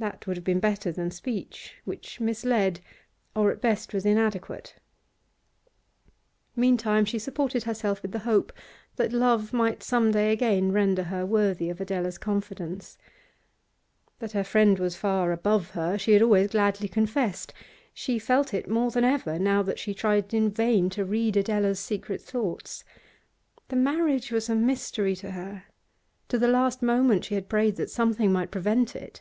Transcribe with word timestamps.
That 0.00 0.26
would 0.26 0.38
have 0.38 0.44
been 0.44 0.60
better 0.60 0.90
than 0.90 1.10
speech, 1.10 1.74
which 1.84 2.20
misled, 2.20 2.80
or 3.36 3.50
at 3.50 3.60
best 3.60 3.92
was 3.92 4.06
inadequate. 4.06 4.76
Meantime 6.56 7.04
she 7.04 7.18
supported 7.18 7.64
herself 7.64 8.00
with 8.00 8.12
the 8.12 8.20
hope 8.20 8.50
that 8.96 9.12
love 9.12 9.52
might 9.52 9.82
some 9.82 10.10
day 10.10 10.32
again 10.32 10.72
render 10.72 11.02
her 11.02 11.26
worthy 11.26 11.68
of 11.68 11.82
Adela's 11.82 12.16
confidence. 12.16 12.96
That 14.20 14.32
her 14.32 14.42
friend 14.42 14.78
was 14.78 14.96
far 14.96 15.32
above 15.32 15.72
her 15.72 15.98
she 15.98 16.12
had 16.12 16.22
always 16.22 16.48
gladly 16.52 16.88
confessed; 16.88 17.52
she 17.92 18.18
felt 18.18 18.54
it 18.54 18.70
more 18.70 18.90
than 18.90 19.04
ever 19.04 19.38
now 19.38 19.62
that 19.64 19.78
she 19.78 19.92
tried 19.92 20.32
in 20.32 20.48
vain 20.50 20.88
to 20.96 21.04
read 21.04 21.36
Adela's 21.36 21.78
secret 21.78 22.22
thoughts. 22.22 22.84
The 23.68 23.76
marriage 23.76 24.32
was 24.32 24.48
a 24.48 24.54
mystery 24.54 25.14
to 25.16 25.32
her; 25.32 25.64
to 26.28 26.38
the 26.38 26.48
last 26.48 26.80
moment 26.80 27.26
she 27.26 27.34
had 27.34 27.50
prayed 27.50 27.76
that 27.76 27.90
something 27.90 28.32
might 28.32 28.50
prevent 28.50 28.96
it. 28.96 29.20